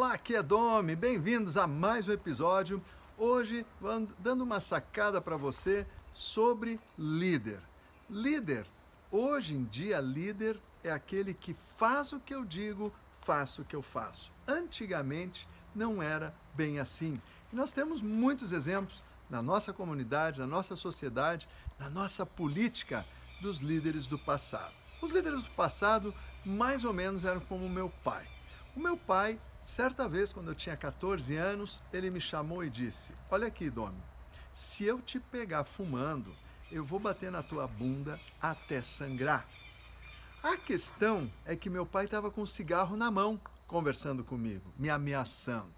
[0.00, 2.80] Olá, aqui é Domi, bem-vindos a mais um episódio.
[3.18, 3.66] Hoje,
[4.20, 7.58] dando uma sacada para você sobre líder.
[8.08, 8.64] Líder,
[9.10, 12.92] hoje em dia, líder é aquele que faz o que eu digo,
[13.24, 14.30] faço o que eu faço.
[14.46, 17.20] Antigamente não era bem assim.
[17.52, 23.04] E nós temos muitos exemplos na nossa comunidade, na nossa sociedade, na nossa política
[23.40, 24.72] dos líderes do passado.
[25.02, 26.14] Os líderes do passado,
[26.46, 28.24] mais ou menos, eram como o meu pai.
[28.76, 33.12] O meu pai Certa vez, quando eu tinha 14 anos, ele me chamou e disse:
[33.30, 33.98] Olha aqui, Domi,
[34.54, 36.34] se eu te pegar fumando,
[36.70, 39.46] eu vou bater na tua bunda até sangrar.
[40.42, 44.88] A questão é que meu pai estava com um cigarro na mão, conversando comigo, me
[44.88, 45.68] ameaçando.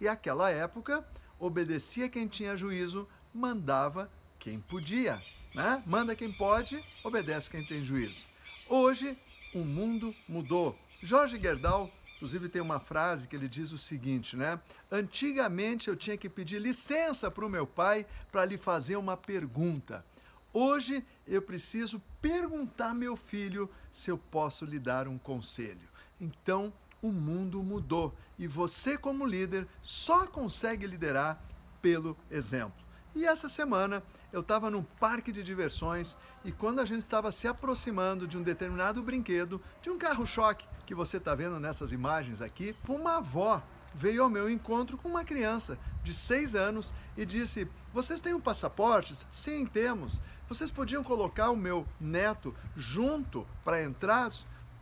[0.00, 1.04] E aquela época,
[1.38, 5.20] obedecia quem tinha juízo, mandava quem podia.
[5.54, 5.82] Né?
[5.86, 8.24] Manda quem pode, obedece quem tem juízo.
[8.68, 9.16] Hoje,
[9.54, 10.78] o mundo mudou.
[11.02, 14.60] Jorge Gerdau Inclusive tem uma frase que ele diz o seguinte, né?
[14.92, 20.04] Antigamente eu tinha que pedir licença para o meu pai para lhe fazer uma pergunta.
[20.52, 25.80] Hoje eu preciso perguntar meu filho se eu posso lhe dar um conselho.
[26.20, 31.40] Então o mundo mudou e você como líder só consegue liderar
[31.80, 32.74] pelo exemplo.
[33.16, 37.48] E essa semana eu estava num parque de diversões e quando a gente estava se
[37.48, 42.74] aproximando de um determinado brinquedo, de um carro-choque que você está vendo nessas imagens aqui,
[42.88, 43.62] uma avó
[43.94, 48.40] veio ao meu encontro com uma criança de seis anos e disse: Vocês têm um
[48.40, 49.14] passaporte?
[49.32, 50.20] Sim, temos.
[50.48, 54.30] Vocês podiam colocar o meu neto junto para entrar?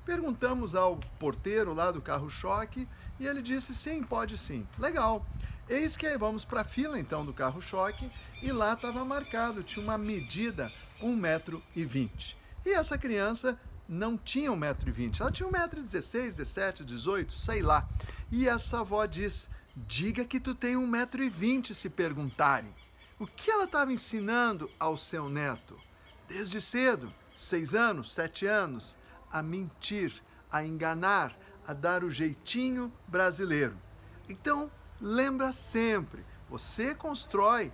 [0.04, 2.86] Perguntamos ao porteiro lá do carro-choque
[3.20, 4.66] e ele disse: Sim, pode sim.
[4.78, 5.24] Legal.
[5.68, 8.10] Eis que aí vamos para a fila então do carro-choque
[8.42, 12.34] e lá estava marcado, tinha uma medida 1,20m.
[12.64, 17.86] E essa criança não tinha 1,20m, ela tinha 1,16m, 17, 18, sei lá.
[18.32, 19.46] E essa avó diz:
[19.76, 22.72] diga que tu tem 1,20m se perguntarem.
[23.18, 25.78] O que ela estava ensinando ao seu neto?
[26.26, 28.96] Desde cedo, seis anos, sete anos,
[29.30, 30.14] a mentir,
[30.50, 31.36] a enganar,
[31.66, 33.76] a dar o jeitinho brasileiro.
[34.28, 37.72] Então, lembra sempre, você constrói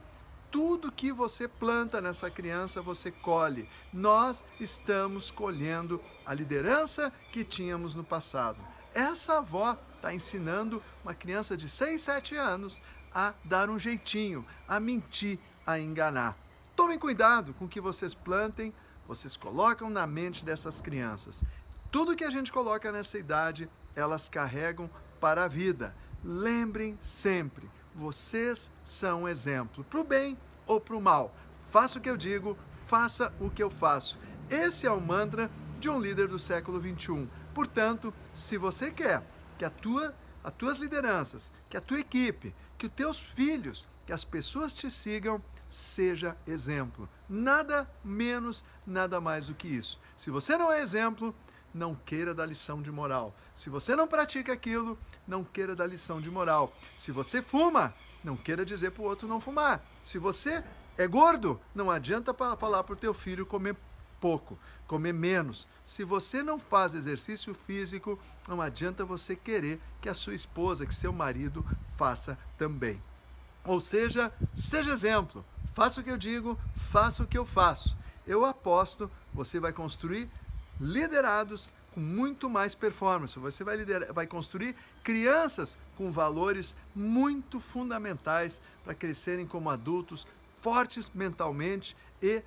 [0.50, 3.68] tudo que você planta nessa criança, você colhe.
[3.92, 8.58] Nós estamos colhendo a liderança que tínhamos no passado.
[8.94, 12.80] Essa avó está ensinando uma criança de 6, 7 anos
[13.12, 16.36] a dar um jeitinho, a mentir, a enganar.
[16.76, 18.72] Tomem cuidado com o que vocês plantem,
[19.08, 21.42] vocês colocam na mente dessas crianças.
[21.90, 24.88] Tudo que a gente coloca nessa idade, elas carregam
[25.20, 25.94] para a vida.
[26.24, 31.30] Lembrem sempre, vocês são exemplo para o bem ou para o mal.
[31.70, 34.16] Faça o que eu digo, faça o que eu faço.
[34.48, 37.28] Esse é o mantra de um líder do século 21.
[37.54, 39.22] Portanto, se você quer
[39.58, 44.12] que a tua, as tuas lideranças, que a tua equipe, que os teus filhos, que
[44.12, 47.06] as pessoas te sigam, seja exemplo.
[47.28, 49.98] Nada menos, nada mais do que isso.
[50.16, 51.34] Se você não é exemplo,
[51.74, 53.34] não queira dar lição de moral.
[53.54, 54.96] Se você não pratica aquilo,
[55.26, 56.72] não queira dar lição de moral.
[56.96, 57.92] Se você fuma,
[58.22, 59.84] não queira dizer para o outro não fumar.
[60.02, 60.62] Se você
[60.96, 63.76] é gordo, não adianta falar para o teu filho comer
[64.20, 65.66] pouco, comer menos.
[65.84, 68.18] Se você não faz exercício físico,
[68.48, 71.64] não adianta você querer que a sua esposa, que seu marido
[71.96, 73.00] faça também.
[73.64, 75.44] Ou seja, seja exemplo.
[75.74, 76.56] Faça o que eu digo,
[76.92, 77.96] faça o que eu faço.
[78.26, 80.30] Eu aposto, você vai construir
[80.80, 83.38] liderados com muito mais performance.
[83.38, 90.26] Você vai, liderar, vai construir crianças com valores muito fundamentais para crescerem como adultos,
[90.60, 92.42] fortes mentalmente e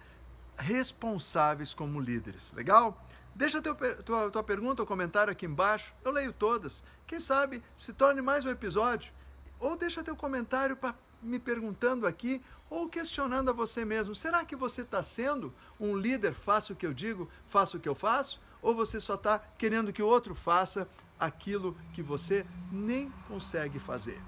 [0.58, 2.52] responsáveis como líderes.
[2.54, 3.02] Legal?
[3.34, 6.84] Deixa teu, tua, tua pergunta ou comentário aqui embaixo, eu leio todas.
[7.06, 9.12] Quem sabe se torne mais um episódio.
[9.60, 14.56] Ou deixa teu comentário para me perguntando aqui ou questionando a você mesmo: será que
[14.56, 16.34] você está sendo um líder?
[16.34, 18.40] Faça o que eu digo, faça o que eu faço?
[18.62, 20.88] Ou você só está querendo que o outro faça
[21.20, 24.20] aquilo que você nem consegue fazer?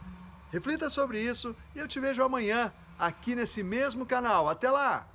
[0.51, 4.49] Reflita sobre isso e eu te vejo amanhã aqui nesse mesmo canal.
[4.49, 5.07] Até lá!